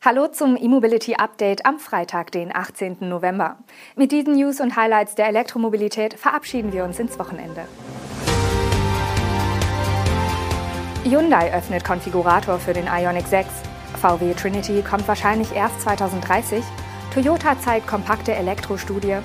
Hallo 0.00 0.28
zum 0.28 0.56
E-Mobility 0.56 1.16
Update 1.16 1.66
am 1.66 1.80
Freitag, 1.80 2.30
den 2.30 2.54
18. 2.54 2.98
November. 3.00 3.58
Mit 3.96 4.12
diesen 4.12 4.36
News 4.36 4.60
und 4.60 4.76
Highlights 4.76 5.16
der 5.16 5.26
Elektromobilität 5.26 6.14
verabschieden 6.14 6.72
wir 6.72 6.84
uns 6.84 7.00
ins 7.00 7.18
Wochenende. 7.18 7.64
Hyundai 11.02 11.52
öffnet 11.52 11.82
Konfigurator 11.82 12.60
für 12.60 12.74
den 12.74 12.86
Ioniq 12.86 13.26
6. 13.26 13.48
VW 14.00 14.34
Trinity 14.34 14.84
kommt 14.88 15.08
wahrscheinlich 15.08 15.52
erst 15.52 15.80
2030. 15.80 16.62
Toyota 17.12 17.58
zeigt 17.58 17.88
kompakte 17.88 18.32
Elektrostudie. 18.36 19.18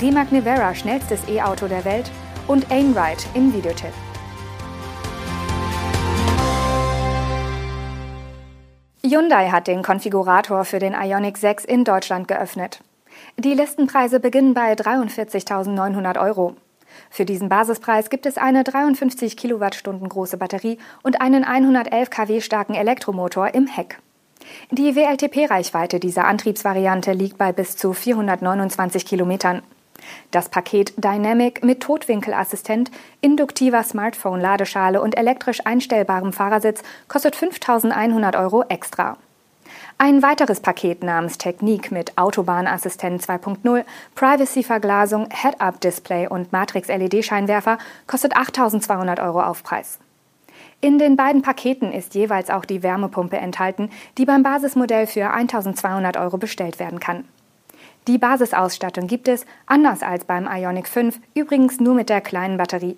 Rimac 0.00 0.32
Nevera 0.32 0.74
schnellstes 0.74 1.28
E-Auto 1.28 1.68
der 1.68 1.84
Welt. 1.84 2.10
Und 2.48 2.72
Einride 2.72 3.22
im 3.34 3.54
Videotipp. 3.54 3.92
Hyundai 9.04 9.50
hat 9.50 9.68
den 9.68 9.82
Konfigurator 9.82 10.64
für 10.64 10.80
den 10.80 10.92
Ioniq 10.92 11.38
6 11.38 11.64
in 11.64 11.84
Deutschland 11.84 12.26
geöffnet. 12.26 12.80
Die 13.36 13.54
Listenpreise 13.54 14.18
beginnen 14.18 14.54
bei 14.54 14.72
43.900 14.72 16.20
Euro. 16.20 16.56
Für 17.08 17.24
diesen 17.24 17.48
Basispreis 17.48 18.10
gibt 18.10 18.26
es 18.26 18.38
eine 18.38 18.64
53 18.64 19.36
Kilowattstunden 19.36 20.08
große 20.08 20.36
Batterie 20.36 20.78
und 21.02 21.20
einen 21.20 21.44
111 21.44 22.10
kW 22.10 22.40
starken 22.40 22.74
Elektromotor 22.74 23.54
im 23.54 23.68
Heck. 23.68 24.00
Die 24.72 24.96
WLTP-Reichweite 24.96 26.00
dieser 26.00 26.24
Antriebsvariante 26.24 27.12
liegt 27.12 27.38
bei 27.38 27.52
bis 27.52 27.76
zu 27.76 27.92
429 27.92 29.06
Kilometern. 29.06 29.62
Das 30.30 30.48
Paket 30.48 30.92
Dynamic 30.96 31.64
mit 31.64 31.80
Totwinkelassistent, 31.80 32.90
induktiver 33.20 33.82
Smartphone-Ladeschale 33.82 35.00
und 35.00 35.16
elektrisch 35.16 35.64
einstellbarem 35.64 36.32
Fahrersitz 36.32 36.82
kostet 37.08 37.36
5.100 37.36 38.38
Euro 38.38 38.64
extra. 38.68 39.16
Ein 39.98 40.22
weiteres 40.22 40.60
Paket 40.60 41.02
namens 41.02 41.38
Technik 41.38 41.90
mit 41.90 42.16
Autobahnassistent 42.16 43.22
2.0, 43.22 43.84
Privacy-Verglasung, 44.14 45.28
Head-Up-Display 45.30 46.28
und 46.28 46.52
Matrix-LED-Scheinwerfer 46.52 47.78
kostet 48.06 48.36
8.200 48.36 49.22
Euro 49.24 49.42
Aufpreis. 49.42 49.98
In 50.80 50.98
den 50.98 51.16
beiden 51.16 51.42
Paketen 51.42 51.92
ist 51.92 52.14
jeweils 52.14 52.50
auch 52.50 52.64
die 52.64 52.84
Wärmepumpe 52.84 53.36
enthalten, 53.36 53.90
die 54.16 54.24
beim 54.24 54.44
Basismodell 54.44 55.08
für 55.08 55.34
1.200 55.34 56.20
Euro 56.20 56.38
bestellt 56.38 56.78
werden 56.78 57.00
kann. 57.00 57.24
Die 58.08 58.16
Basisausstattung 58.16 59.06
gibt 59.06 59.28
es, 59.28 59.44
anders 59.66 60.02
als 60.02 60.24
beim 60.24 60.48
Ionic 60.50 60.88
5, 60.88 61.20
übrigens 61.34 61.78
nur 61.78 61.94
mit 61.94 62.08
der 62.08 62.22
kleinen 62.22 62.56
Batterie. 62.56 62.96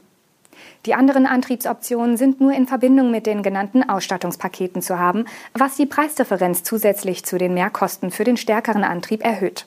Die 0.86 0.94
anderen 0.94 1.26
Antriebsoptionen 1.26 2.16
sind 2.16 2.40
nur 2.40 2.52
in 2.52 2.68
Verbindung 2.68 3.10
mit 3.10 3.26
den 3.26 3.42
genannten 3.42 3.88
Ausstattungspaketen 3.88 4.82
zu 4.82 5.00
haben, 5.00 5.24
was 5.52 5.74
die 5.74 5.86
Preisdifferenz 5.86 6.62
zusätzlich 6.62 7.24
zu 7.24 7.38
den 7.38 7.54
Mehrkosten 7.54 8.12
für 8.12 8.22
den 8.22 8.36
stärkeren 8.36 8.84
Antrieb 8.84 9.24
erhöht. 9.24 9.66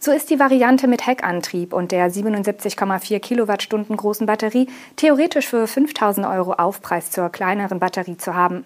So 0.00 0.12
ist 0.12 0.30
die 0.30 0.38
Variante 0.38 0.88
mit 0.88 1.06
Heckantrieb 1.06 1.74
und 1.74 1.92
der 1.92 2.10
77,4 2.10 3.18
Kilowattstunden 3.18 3.98
großen 3.98 4.26
Batterie 4.26 4.68
theoretisch 4.96 5.46
für 5.46 5.66
5000 5.66 6.26
Euro 6.26 6.54
Aufpreis 6.54 7.10
zur 7.10 7.28
kleineren 7.28 7.80
Batterie 7.80 8.16
zu 8.16 8.34
haben. 8.34 8.64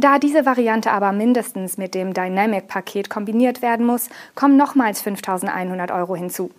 Da 0.00 0.20
diese 0.20 0.46
Variante 0.46 0.92
aber 0.92 1.10
mindestens 1.10 1.76
mit 1.76 1.92
dem 1.92 2.14
Dynamic-Paket 2.14 3.10
kombiniert 3.10 3.62
werden 3.62 3.84
muss, 3.84 4.08
kommen 4.36 4.56
nochmals 4.56 5.00
5100 5.00 5.90
Euro 5.90 6.14
hinzu. 6.14 6.52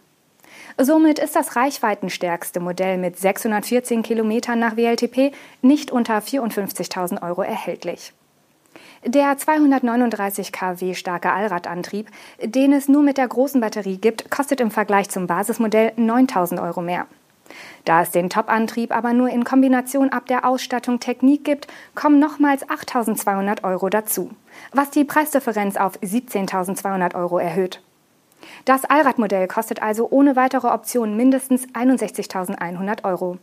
Somit 0.78 1.20
ist 1.20 1.38
das 1.38 1.56
reichweitenstärkste 1.56 2.60
Modell 2.60 2.98
mit 2.98 3.18
614 3.18 4.04
Kilometern 4.04 4.60
nach 4.60 4.76
WLTP 4.76 5.32
nicht 5.62 5.90
unter 5.90 6.18
54.000 6.18 7.24
Euro 7.24 7.42
erhältlich. 7.42 8.12
Der 9.06 9.38
239 9.38 10.52
kW 10.52 10.94
starke 10.94 11.32
Allradantrieb, 11.32 12.10
den 12.44 12.74
es 12.74 12.90
nur 12.90 13.04
mit 13.04 13.18
der 13.18 13.30
großen 13.30 13.62
Batterie 13.62 14.00
gibt, 14.00 14.30
kostet 14.30 14.60
im 14.60 14.70
Vergleich 14.70 15.10
zum 15.10 15.28
Basismodell 15.28 15.94
9000 15.96 16.60
Euro 16.60 16.82
mehr. 16.82 17.08
Da 17.86 18.02
es 18.02 18.12
den 18.12 18.30
Top-Antrieb 18.30 18.96
aber 18.96 19.14
nur 19.14 19.30
in 19.30 19.44
Kombination 19.44 20.10
ab 20.10 20.28
der 20.28 20.46
Ausstattung 20.46 21.00
Technik 21.00 21.44
gibt, 21.44 21.68
kommen 21.96 22.20
nochmals 22.20 22.68
8.200 22.68 23.64
Euro 23.64 23.90
dazu, 23.90 24.32
was 24.72 24.92
die 24.92 25.06
Preisdifferenz 25.06 25.78
auf 25.78 25.94
17.200 26.02 27.16
Euro 27.16 27.40
erhöht. 27.40 27.82
Das 28.66 28.86
Allradmodell 28.86 29.48
kostet 29.48 29.82
also 29.82 30.08
ohne 30.10 30.36
weitere 30.36 30.68
Optionen 30.68 31.18
mindestens 31.18 31.68
61.100 31.70 33.04
Euro. 33.04 33.38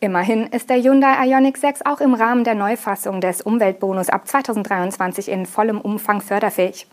Immerhin 0.00 0.46
ist 0.48 0.68
der 0.68 0.82
Hyundai 0.82 1.26
Ioniq 1.26 1.56
6 1.56 1.86
auch 1.86 2.00
im 2.00 2.14
Rahmen 2.14 2.44
der 2.44 2.54
Neufassung 2.54 3.20
des 3.20 3.40
Umweltbonus 3.40 4.08
ab 4.08 4.26
2023 4.26 5.28
in 5.28 5.46
vollem 5.46 5.80
Umfang 5.80 6.20
förderfähig. 6.20 6.86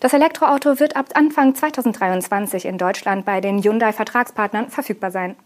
Das 0.00 0.12
Elektroauto 0.12 0.80
wird 0.80 0.96
ab 0.96 1.06
Anfang 1.14 1.54
2023 1.54 2.64
in 2.64 2.78
Deutschland 2.78 3.24
bei 3.24 3.40
den 3.40 3.62
Hyundai-Vertragspartnern 3.62 4.68
verfügbar 4.68 5.10
sein. 5.10 5.36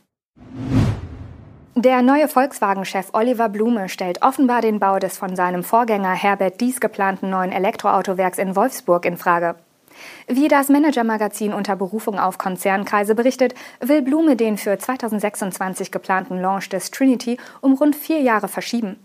Der 1.74 2.00
neue 2.00 2.26
Volkswagen-Chef 2.26 3.08
Oliver 3.12 3.50
Blume 3.50 3.90
stellt 3.90 4.22
offenbar 4.22 4.62
den 4.62 4.78
Bau 4.78 4.98
des 4.98 5.18
von 5.18 5.36
seinem 5.36 5.62
Vorgänger 5.62 6.14
Herbert 6.14 6.60
Dies 6.62 6.80
geplanten 6.80 7.28
neuen 7.28 7.52
Elektroautowerks 7.52 8.38
in 8.38 8.56
Wolfsburg 8.56 9.04
in 9.04 9.18
Frage. 9.18 9.56
Wie 10.26 10.48
das 10.48 10.68
Manager-Magazin 10.68 11.52
unter 11.52 11.76
Berufung 11.76 12.18
auf 12.18 12.38
Konzernkreise 12.38 13.14
berichtet, 13.14 13.54
will 13.80 14.02
Blume 14.02 14.36
den 14.36 14.56
für 14.56 14.78
2026 14.78 15.90
geplanten 15.90 16.40
Launch 16.40 16.70
des 16.70 16.90
Trinity 16.90 17.38
um 17.60 17.74
rund 17.74 17.94
vier 17.94 18.20
Jahre 18.20 18.48
verschieben. 18.48 18.96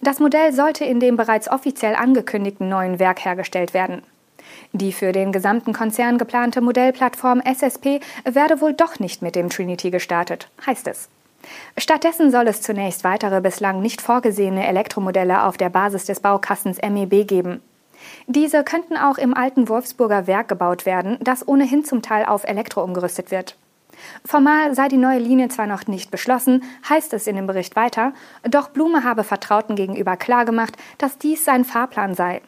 Das 0.00 0.18
Modell 0.18 0.52
sollte 0.52 0.84
in 0.84 1.00
dem 1.00 1.16
bereits 1.16 1.48
offiziell 1.48 1.94
angekündigten 1.94 2.68
neuen 2.68 2.98
Werk 2.98 3.24
hergestellt 3.24 3.74
werden. 3.74 4.02
Die 4.72 4.92
für 4.92 5.12
den 5.12 5.32
gesamten 5.32 5.72
Konzern 5.72 6.18
geplante 6.18 6.60
Modellplattform 6.60 7.40
SSP 7.40 8.00
werde 8.24 8.60
wohl 8.60 8.72
doch 8.74 8.98
nicht 8.98 9.22
mit 9.22 9.34
dem 9.34 9.50
Trinity 9.50 9.90
gestartet, 9.90 10.48
heißt 10.66 10.88
es. 10.88 11.08
Stattdessen 11.76 12.30
soll 12.30 12.46
es 12.46 12.62
zunächst 12.62 13.04
weitere 13.04 13.40
bislang 13.40 13.82
nicht 13.82 14.00
vorgesehene 14.00 14.66
Elektromodelle 14.66 15.44
auf 15.44 15.56
der 15.56 15.70
Basis 15.70 16.04
des 16.04 16.20
Baukastens 16.20 16.78
MEB 16.80 17.26
geben. 17.26 17.60
Diese 18.26 18.64
könnten 18.64 18.96
auch 18.96 19.18
im 19.18 19.34
alten 19.34 19.68
Wolfsburger 19.68 20.26
Werk 20.26 20.48
gebaut 20.48 20.86
werden, 20.86 21.18
das 21.20 21.46
ohnehin 21.46 21.84
zum 21.84 22.02
Teil 22.02 22.24
auf 22.24 22.44
Elektro 22.44 22.82
umgerüstet 22.82 23.30
wird. 23.30 23.56
Formal 24.24 24.74
sei 24.74 24.88
die 24.88 24.96
neue 24.96 25.18
Linie 25.18 25.48
zwar 25.48 25.66
noch 25.66 25.86
nicht 25.86 26.10
beschlossen, 26.10 26.64
heißt 26.88 27.12
es 27.12 27.26
in 27.26 27.36
dem 27.36 27.46
Bericht 27.46 27.76
weiter, 27.76 28.12
doch 28.42 28.68
Blume 28.68 29.04
habe 29.04 29.22
Vertrauten 29.22 29.76
gegenüber 29.76 30.16
klargemacht, 30.16 30.76
dass 30.98 31.18
dies 31.18 31.44
sein 31.44 31.64
Fahrplan 31.64 32.14
sei. 32.14 32.40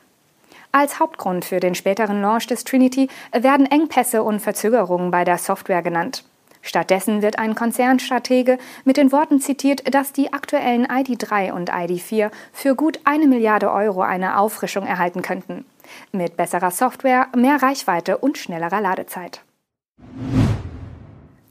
Als 0.75 0.99
Hauptgrund 0.99 1.45
für 1.45 1.61
den 1.61 1.77
späteren 1.77 2.21
Launch 2.21 2.49
des 2.49 2.65
Trinity 2.65 3.09
werden 3.31 3.65
Engpässe 3.65 4.25
und 4.25 4.41
Verzögerungen 4.41 5.13
bei 5.13 5.23
der 5.23 5.39
Software 5.39 5.83
genannt. 5.83 6.25
Stattdessen 6.63 7.23
wird 7.23 7.39
ein 7.39 7.55
Konzernstratege 7.55 8.59
mit 8.85 8.97
den 8.97 9.13
Worten 9.13 9.41
zitiert, 9.41 9.95
dass 9.95 10.13
die 10.13 10.33
aktuellen 10.33 10.85
ID3 10.85 11.53
und 11.53 11.71
ID4 11.71 12.33
für 12.53 12.75
gut 12.75 12.99
eine 13.05 13.29
Milliarde 13.29 13.71
Euro 13.71 14.03
eine 14.03 14.37
Auffrischung 14.37 14.85
erhalten 14.85 15.23
könnten. 15.23 15.65
Mit 16.11 16.37
besserer 16.37 16.73
Software, 16.73 17.29
mehr 17.37 17.63
Reichweite 17.63 18.19
und 18.19 18.37
schnellerer 18.37 18.81
Ladezeit. 18.81 19.43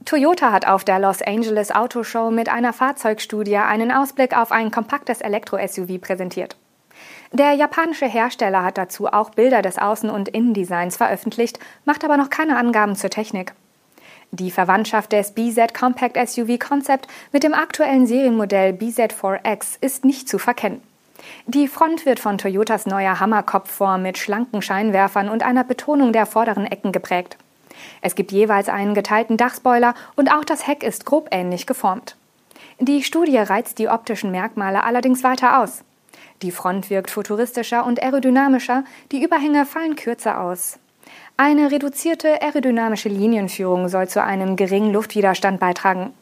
Toyota 0.04 0.52
hat 0.52 0.66
auf 0.66 0.84
der 0.84 0.98
Los 0.98 1.22
Angeles 1.22 1.74
Auto 1.74 2.02
Show 2.02 2.30
mit 2.30 2.50
einer 2.50 2.74
Fahrzeugstudie 2.74 3.56
einen 3.56 3.90
Ausblick 3.90 4.36
auf 4.36 4.52
ein 4.52 4.70
kompaktes 4.70 5.22
Elektro-SUV 5.22 5.98
präsentiert. 5.98 6.58
Der 7.32 7.52
japanische 7.52 8.06
Hersteller 8.06 8.64
hat 8.64 8.78
dazu 8.78 9.06
auch 9.06 9.30
Bilder 9.30 9.62
des 9.62 9.78
Außen- 9.78 10.10
und 10.10 10.28
Innendesigns 10.28 10.96
veröffentlicht, 10.96 11.58
macht 11.84 12.04
aber 12.04 12.16
noch 12.16 12.30
keine 12.30 12.56
Angaben 12.56 12.96
zur 12.96 13.10
Technik. 13.10 13.54
Die 14.30 14.50
Verwandtschaft 14.50 15.12
des 15.12 15.32
BZ 15.32 15.74
Compact 15.74 16.16
SUV 16.28 16.58
Concept 16.58 17.06
mit 17.32 17.42
dem 17.42 17.54
aktuellen 17.54 18.06
Serienmodell 18.06 18.72
BZ4X 18.72 19.78
ist 19.80 20.04
nicht 20.04 20.28
zu 20.28 20.38
verkennen. 20.38 20.82
Die 21.46 21.68
Front 21.68 22.04
wird 22.06 22.20
von 22.20 22.38
Toyotas 22.38 22.86
neuer 22.86 23.20
Hammerkopfform 23.20 24.02
mit 24.02 24.18
schlanken 24.18 24.62
Scheinwerfern 24.62 25.28
und 25.28 25.42
einer 25.42 25.64
Betonung 25.64 26.12
der 26.12 26.26
vorderen 26.26 26.66
Ecken 26.66 26.92
geprägt. 26.92 27.36
Es 28.00 28.14
gibt 28.14 28.32
jeweils 28.32 28.68
einen 28.68 28.94
geteilten 28.94 29.36
Dachspoiler 29.36 29.94
und 30.16 30.30
auch 30.30 30.44
das 30.44 30.66
Heck 30.66 30.82
ist 30.82 31.06
grob 31.06 31.28
ähnlich 31.30 31.66
geformt. 31.66 32.16
Die 32.80 33.02
Studie 33.02 33.38
reizt 33.38 33.78
die 33.78 33.88
optischen 33.88 34.30
Merkmale 34.30 34.82
allerdings 34.82 35.22
weiter 35.22 35.62
aus. 35.62 35.84
Die 36.44 36.50
Front 36.50 36.90
wirkt 36.90 37.10
futuristischer 37.10 37.86
und 37.86 38.02
aerodynamischer, 38.02 38.84
die 39.12 39.24
Überhänge 39.24 39.64
fallen 39.64 39.96
kürzer 39.96 40.42
aus. 40.42 40.78
Eine 41.38 41.70
reduzierte 41.70 42.42
aerodynamische 42.42 43.08
Linienführung 43.08 43.88
soll 43.88 44.08
zu 44.08 44.22
einem 44.22 44.54
geringen 44.56 44.92
Luftwiderstand 44.92 45.58
beitragen. 45.58 46.12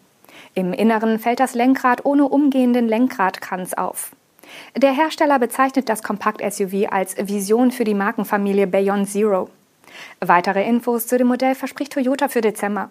Im 0.54 0.72
Inneren 0.72 1.18
fällt 1.18 1.40
das 1.40 1.54
Lenkrad 1.54 2.04
ohne 2.04 2.28
umgehenden 2.28 2.86
Lenkradkranz 2.86 3.74
auf. 3.74 4.12
Der 4.76 4.92
Hersteller 4.92 5.40
bezeichnet 5.40 5.88
das 5.88 6.04
Kompakt-SUV 6.04 6.86
als 6.92 7.16
Vision 7.16 7.72
für 7.72 7.82
die 7.82 7.94
Markenfamilie 7.94 8.68
Beyond 8.68 9.10
Zero. 9.10 9.50
Weitere 10.20 10.64
Infos 10.64 11.08
zu 11.08 11.18
dem 11.18 11.26
Modell 11.26 11.56
verspricht 11.56 11.94
Toyota 11.94 12.28
für 12.28 12.42
Dezember. 12.42 12.90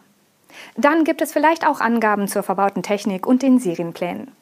Dann 0.75 1.05
gibt 1.05 1.21
es 1.21 1.31
vielleicht 1.31 1.65
auch 1.65 1.79
Angaben 1.79 2.27
zur 2.27 2.43
verbauten 2.43 2.83
Technik 2.83 3.25
und 3.25 3.41
den 3.41 3.57
Serienplänen. 3.57 4.33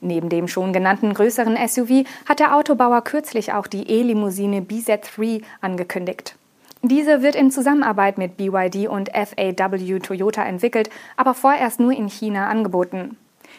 Neben 0.00 0.28
dem 0.28 0.48
schon 0.48 0.72
genannten 0.72 1.14
größeren 1.14 1.56
SUV 1.68 2.04
hat 2.28 2.40
der 2.40 2.56
Autobauer 2.56 3.02
kürzlich 3.02 3.52
auch 3.52 3.66
die 3.66 3.88
E-Limousine 3.88 4.60
BZ3 4.60 5.42
angekündigt. 5.60 6.36
Diese 6.82 7.22
wird 7.22 7.36
in 7.36 7.50
Zusammenarbeit 7.50 8.18
mit 8.18 8.36
BYD 8.36 8.88
und 8.88 9.10
FAW 9.10 10.00
Toyota 10.00 10.42
entwickelt, 10.44 10.90
aber 11.16 11.32
vorerst 11.34 11.78
nur 11.78 11.92
in 11.92 12.08
China 12.08 12.48
angeboten. 12.48 13.16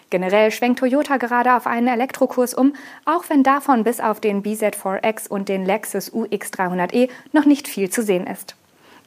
Generell 0.10 0.52
schwenkt 0.52 0.80
Toyota 0.80 1.18
gerade 1.18 1.56
auf 1.56 1.66
einen 1.66 1.88
Elektrokurs 1.88 2.54
um, 2.54 2.74
auch 3.06 3.24
wenn 3.30 3.44
davon 3.44 3.84
bis 3.84 4.00
auf 4.00 4.20
den 4.20 4.44
BZ4X 4.44 5.30
und 5.30 5.50
den 5.50 5.66
Lexus 5.66 6.12
UX300e 6.12 7.10
noch 7.32 7.46
nicht 7.46 7.68
viel 7.68 7.90
zu 7.90 8.04
sehen 8.04 8.28
ist. 8.28 8.56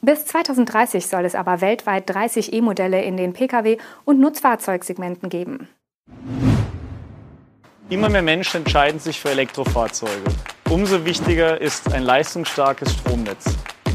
Bis 0.01 0.25
2030 0.25 1.07
soll 1.07 1.25
es 1.25 1.35
aber 1.35 1.61
weltweit 1.61 2.09
30 2.09 2.53
E-Modelle 2.53 3.03
in 3.03 3.17
den 3.17 3.33
Pkw- 3.33 3.77
und 4.05 4.19
Nutzfahrzeugsegmenten 4.19 5.29
geben. 5.29 5.67
Immer 7.89 8.09
mehr 8.09 8.21
Menschen 8.21 8.57
entscheiden 8.57 8.99
sich 8.99 9.17
für 9.17 9.29
Elektrofahrzeuge. 9.29 10.25
Umso 10.69 11.05
wichtiger 11.05 11.61
ist 11.61 11.93
ein 11.93 12.03
leistungsstarkes 12.03 12.91
Stromnetz. 12.91 13.45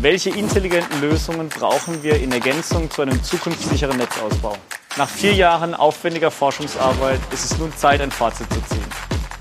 Welche 0.01 0.31
intelligenten 0.31 1.03
Lösungen 1.03 1.51
brauchen 1.51 2.03
wir 2.03 2.19
in 2.19 2.33
Ergänzung 2.33 2.91
zu 2.91 3.03
einem 3.03 3.23
zukunftssicheren 3.23 3.99
Netzausbau? 3.99 4.57
Nach 4.97 5.09
vier 5.09 5.35
Jahren 5.35 5.75
aufwendiger 5.75 6.31
Forschungsarbeit 6.31 7.21
ist 7.33 7.45
es 7.45 7.59
nun 7.59 7.71
Zeit, 7.77 8.01
ein 8.01 8.11
Fazit 8.11 8.51
zu 8.51 8.63
ziehen. 8.63 8.85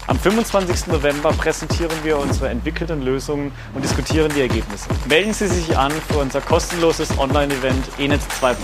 Am 0.07 0.19
25. 0.19 0.87
November 0.87 1.31
präsentieren 1.31 1.97
wir 2.03 2.17
unsere 2.17 2.49
entwickelten 2.49 3.01
Lösungen 3.03 3.53
und 3.73 3.81
diskutieren 3.81 4.33
die 4.35 4.41
Ergebnisse. 4.41 4.89
Melden 5.07 5.33
Sie 5.33 5.47
sich 5.47 5.77
an 5.77 5.93
für 6.09 6.17
unser 6.17 6.41
kostenloses 6.41 7.17
Online-Event 7.17 7.85
ENET 7.97 8.19
2.0. 8.41 8.57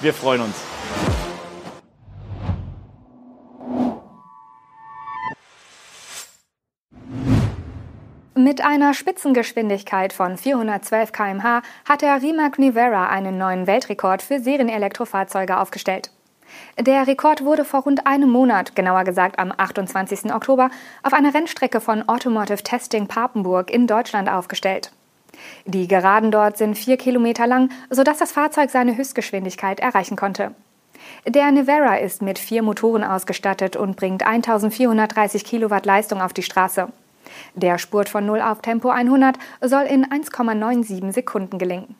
Wir 0.00 0.14
freuen 0.14 0.40
uns. 0.40 0.56
Mit 8.48 8.64
einer 8.64 8.94
Spitzengeschwindigkeit 8.94 10.14
von 10.14 10.38
412 10.38 11.12
km/h 11.12 11.60
hat 11.86 12.00
der 12.00 12.22
Rimac 12.22 12.58
Nivera 12.58 13.08
einen 13.08 13.36
neuen 13.36 13.66
Weltrekord 13.66 14.22
für 14.22 14.40
Serienelektrofahrzeuge 14.40 15.58
aufgestellt. 15.58 16.10
Der 16.80 17.06
Rekord 17.06 17.44
wurde 17.44 17.66
vor 17.66 17.82
rund 17.82 18.06
einem 18.06 18.30
Monat, 18.30 18.74
genauer 18.74 19.04
gesagt 19.04 19.38
am 19.38 19.52
28. 19.54 20.32
Oktober, 20.32 20.70
auf 21.02 21.12
einer 21.12 21.34
Rennstrecke 21.34 21.82
von 21.82 22.08
Automotive 22.08 22.62
Testing 22.62 23.06
Papenburg 23.06 23.70
in 23.70 23.86
Deutschland 23.86 24.30
aufgestellt. 24.30 24.92
Die 25.66 25.86
Geraden 25.86 26.30
dort 26.30 26.56
sind 26.56 26.78
vier 26.78 26.96
Kilometer 26.96 27.46
lang, 27.46 27.70
sodass 27.90 28.16
das 28.16 28.32
Fahrzeug 28.32 28.70
seine 28.70 28.96
Höchstgeschwindigkeit 28.96 29.78
erreichen 29.78 30.16
konnte. 30.16 30.54
Der 31.26 31.52
Nivera 31.52 31.96
ist 31.96 32.22
mit 32.22 32.38
vier 32.38 32.62
Motoren 32.62 33.04
ausgestattet 33.04 33.76
und 33.76 33.96
bringt 33.96 34.26
1430 34.26 35.44
Kilowatt 35.44 35.84
Leistung 35.84 36.22
auf 36.22 36.32
die 36.32 36.42
Straße. 36.42 36.88
Der 37.54 37.78
Spurt 37.78 38.08
von 38.08 38.26
0 38.26 38.40
auf 38.40 38.60
Tempo 38.62 38.90
100 38.90 39.36
soll 39.60 39.84
in 39.84 40.06
1,97 40.06 41.12
Sekunden 41.12 41.58
gelingen. 41.58 41.96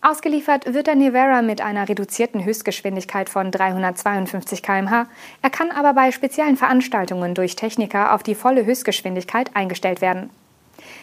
Ausgeliefert 0.00 0.72
wird 0.72 0.86
der 0.86 0.94
Nivera 0.94 1.42
mit 1.42 1.60
einer 1.60 1.88
reduzierten 1.88 2.44
Höchstgeschwindigkeit 2.44 3.28
von 3.28 3.50
352 3.50 4.62
km/h. 4.62 5.06
Er 5.42 5.50
kann 5.50 5.70
aber 5.70 5.94
bei 5.94 6.12
speziellen 6.12 6.56
Veranstaltungen 6.56 7.34
durch 7.34 7.56
Techniker 7.56 8.14
auf 8.14 8.22
die 8.22 8.34
volle 8.34 8.64
Höchstgeschwindigkeit 8.66 9.50
eingestellt 9.54 10.00
werden. 10.00 10.30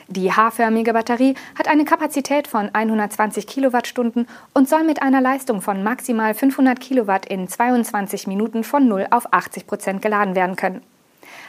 Die 0.07 0.31
H-förmige 0.31 0.93
Batterie 0.93 1.35
hat 1.57 1.67
eine 1.67 1.85
Kapazität 1.85 2.47
von 2.47 2.69
120 2.73 3.47
Kilowattstunden 3.47 4.27
und 4.53 4.69
soll 4.69 4.83
mit 4.83 5.01
einer 5.01 5.21
Leistung 5.21 5.61
von 5.61 5.83
maximal 5.83 6.33
500 6.33 6.79
Kilowatt 6.79 7.25
in 7.25 7.47
22 7.47 8.27
Minuten 8.27 8.63
von 8.63 8.87
0 8.87 9.07
auf 9.11 9.33
80 9.33 9.67
Prozent 9.67 10.01
geladen 10.01 10.35
werden 10.35 10.55
können. 10.55 10.81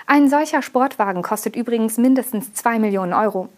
Ein 0.06 0.28
solcher 0.28 0.62
Sportwagen 0.62 1.22
kostet 1.22 1.56
übrigens 1.56 1.98
mindestens 1.98 2.52
2 2.54 2.78
Millionen 2.78 3.12
Euro. 3.12 3.48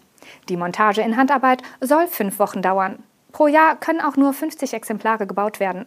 Die 0.49 0.57
Montage 0.57 1.01
in 1.01 1.17
Handarbeit 1.17 1.61
soll 1.81 2.07
fünf 2.07 2.39
Wochen 2.39 2.61
dauern. 2.61 3.03
Pro 3.31 3.47
Jahr 3.47 3.75
können 3.75 4.01
auch 4.01 4.15
nur 4.15 4.33
50 4.33 4.73
Exemplare 4.73 5.27
gebaut 5.27 5.59
werden. 5.59 5.85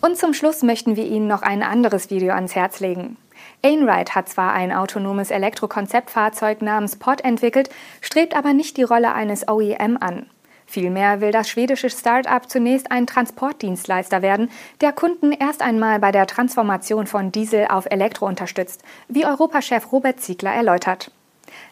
Und 0.00 0.18
zum 0.18 0.34
Schluss 0.34 0.62
möchten 0.62 0.96
wir 0.96 1.06
Ihnen 1.06 1.26
noch 1.26 1.42
ein 1.42 1.62
anderes 1.62 2.10
Video 2.10 2.34
ans 2.34 2.54
Herz 2.54 2.80
legen. 2.80 3.16
Ainride 3.64 4.14
hat 4.14 4.28
zwar 4.28 4.52
ein 4.52 4.72
autonomes 4.72 5.30
Elektrokonzeptfahrzeug 5.30 6.60
namens 6.60 6.96
Pod 6.96 7.22
entwickelt, 7.22 7.70
strebt 8.02 8.36
aber 8.36 8.52
nicht 8.52 8.76
die 8.76 8.82
Rolle 8.82 9.14
eines 9.14 9.48
OEM 9.48 9.96
an. 9.98 10.26
Vielmehr 10.66 11.20
will 11.20 11.30
das 11.30 11.48
schwedische 11.48 11.90
Start-up 11.90 12.50
zunächst 12.50 12.90
ein 12.90 13.06
Transportdienstleister 13.06 14.22
werden, 14.22 14.50
der 14.80 14.92
Kunden 14.92 15.32
erst 15.32 15.62
einmal 15.62 15.98
bei 16.00 16.10
der 16.10 16.26
Transformation 16.26 17.06
von 17.06 17.30
Diesel 17.32 17.66
auf 17.68 17.86
Elektro 17.90 18.26
unterstützt, 18.26 18.82
wie 19.08 19.26
Europachef 19.26 19.92
Robert 19.92 20.20
Ziegler 20.20 20.52
erläutert. 20.52 21.10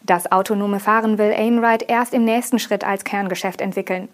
Das 0.03 0.31
autonome 0.31 0.79
Fahren 0.79 1.17
will 1.17 1.33
Ainride 1.33 1.85
erst 1.87 2.13
im 2.13 2.23
nächsten 2.23 2.59
Schritt 2.59 2.83
als 2.83 3.03
Kerngeschäft 3.03 3.61
entwickeln. 3.61 4.09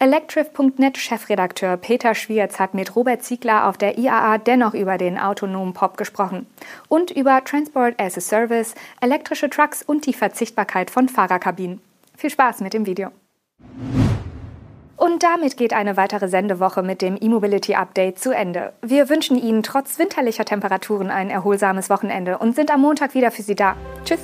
Electric.net-Chefredakteur 0.00 1.76
Peter 1.76 2.14
Schwierz 2.14 2.60
hat 2.60 2.72
mit 2.72 2.94
Robert 2.94 3.24
Ziegler 3.24 3.66
auf 3.66 3.76
der 3.76 3.98
IAA 3.98 4.38
dennoch 4.38 4.74
über 4.74 4.96
den 4.96 5.18
autonomen 5.18 5.74
Pop 5.74 5.96
gesprochen 5.96 6.46
und 6.86 7.10
über 7.10 7.42
Transport 7.44 8.00
as 8.00 8.16
a 8.16 8.20
Service, 8.20 8.74
elektrische 9.00 9.50
Trucks 9.50 9.82
und 9.82 10.06
die 10.06 10.14
Verzichtbarkeit 10.14 10.92
von 10.92 11.08
Fahrerkabinen. 11.08 11.80
Viel 12.16 12.30
Spaß 12.30 12.60
mit 12.60 12.74
dem 12.74 12.86
Video. 12.86 13.10
Und 14.96 15.22
damit 15.22 15.56
geht 15.56 15.72
eine 15.72 15.96
weitere 15.96 16.28
Sendewoche 16.28 16.82
mit 16.82 17.02
dem 17.02 17.16
E-Mobility 17.20 17.76
Update 17.76 18.18
zu 18.18 18.32
Ende. 18.32 18.72
Wir 18.82 19.08
wünschen 19.08 19.36
Ihnen 19.36 19.62
trotz 19.62 19.98
winterlicher 19.98 20.44
Temperaturen 20.44 21.10
ein 21.10 21.30
erholsames 21.30 21.88
Wochenende 21.88 22.38
und 22.38 22.56
sind 22.56 22.72
am 22.72 22.80
Montag 22.80 23.14
wieder 23.14 23.30
für 23.30 23.42
Sie 23.42 23.54
da. 23.54 23.76
Tschüss! 24.04 24.20